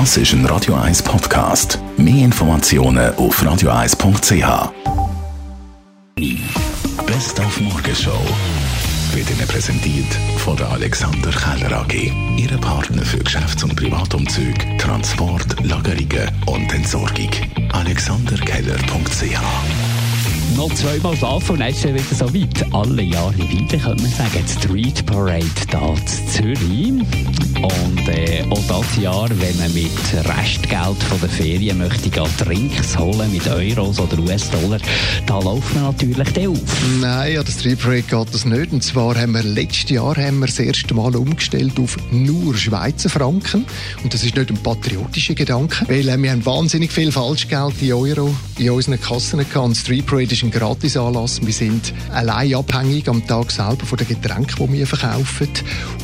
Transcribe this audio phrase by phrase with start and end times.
[0.00, 1.78] Das ist ein Radio 1 Podcast.
[1.96, 4.72] Mehr Informationen auf radio1.ch.
[7.06, 8.18] Best auf Morgenshow
[9.12, 12.12] wird Ihnen präsentiert von der Alexander Keller AG.
[12.36, 17.30] Ihre Partner für Geschäfts- und Privatumzug, Transport, Lagerungen und Entsorgung.
[17.72, 19.38] AlexanderKeller.ch
[20.56, 22.64] noch zweimal schlafen und dann ist wieder so weit.
[22.72, 24.44] Alle Jahre wieder, könnte man sagen.
[24.46, 26.92] Street Parade hier in Zürich.
[27.60, 27.93] Und
[28.68, 29.90] das Jahr, wenn man mit
[30.38, 34.78] Restgeld von der Ferien möchte Drinks holen mit Euros oder US-Dollar,
[35.26, 36.58] da laufen wir natürlich dann auf.
[37.00, 38.72] Nein, an Street Parade geht das nicht.
[38.72, 43.10] Und zwar haben wir letztes Jahr haben wir das erste Mal umgestellt auf nur Schweizer
[43.10, 43.66] Franken.
[44.02, 47.92] Und das ist nicht ein patriotischer Gedanke, weil äh, wir haben wahnsinnig viel Falschgeld in
[47.92, 49.56] Euro in unseren Kassen gehabt.
[49.56, 51.44] Und Street Parade ist ein Gratisanlass.
[51.44, 55.48] Wir sind allein abhängig am Tag selber von den Getränken, die wir verkaufen.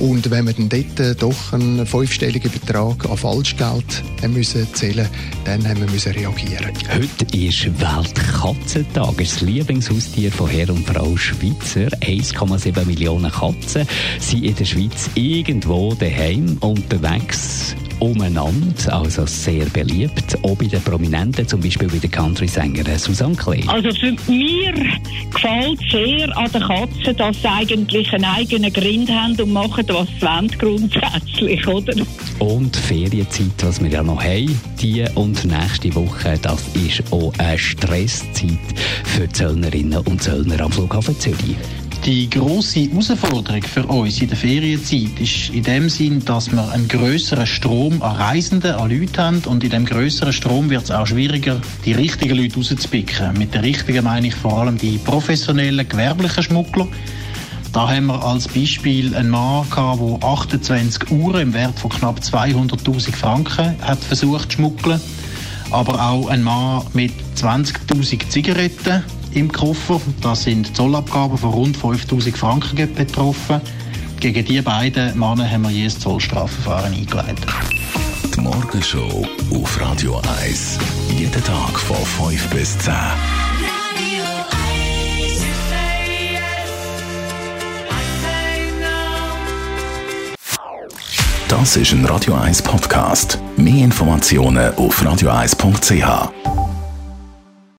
[0.00, 5.08] Und wenn wir dann dort äh, doch einen fünfstelligen Betrag an Falschgeld müssen zählen
[5.44, 6.72] dann haben wir reagieren.
[6.90, 9.16] Heute ist Weltkatzentag.
[9.18, 11.88] Das Lieblingshaustier von Herr und Frau Schweizer.
[11.98, 13.86] 1,7 Millionen Katzen
[14.18, 21.46] sind in der Schweiz irgendwo daheim unterwegs umeinander, also sehr beliebt, auch bei den Prominenten,
[21.46, 23.64] zum Beispiel bei der Country-Sängerin Susanne Klee.
[23.66, 24.72] Also für mir
[25.32, 30.08] gefällt sehr an den Katzen, dass sie eigentlich einen eigenen Grind haben und machen, was
[30.08, 31.94] sie wollen, grundsätzlich, oder?
[32.38, 37.58] Und Ferienzeit, was wir ja noch haben, die und nächste Woche, das ist auch eine
[37.58, 38.58] Stresszeit
[39.04, 41.56] für Zöllnerinnen und Zöllner am Flughafen Zürich.
[42.04, 46.86] Die grosse Herausforderung für uns in der Ferienzeit ist in dem Sinn, dass wir einen
[46.86, 51.06] größeren Strom an Reisenden, an Leuten haben und in dem größeren Strom wird es auch
[51.06, 53.38] schwieriger, die richtigen Leute rauszupicken.
[53.38, 56.88] Mit den richtigen meine ich vor allem die professionellen, gewerblichen Schmuggler.
[57.72, 62.18] Da haben wir als Beispiel einen Mann gehabt, der 28 Uhren im Wert von knapp
[62.18, 65.00] 200.000 Franken hat versucht zu schmuggeln.
[65.70, 69.02] Aber auch ein Mann mit 20.000 Zigaretten
[69.34, 70.00] im Koffer.
[70.20, 73.60] Da sind Zollabgaben von rund 5000 Franken betroffen.
[74.20, 77.46] Gegen diese beiden Männer haben wir je Zollstrafverfahren eingeleitet.
[78.34, 80.78] Die Morgenshow auf Radio 1.
[81.10, 82.94] Jeden Tag von 5 bis 10.
[91.48, 93.38] Das ist ein Radio 1 Podcast.
[93.56, 96.53] Mehr Informationen auf radio1.ch.